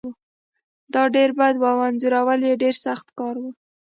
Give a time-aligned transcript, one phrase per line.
[0.93, 3.45] دا ډیر بد و او انځورول یې سخت کار و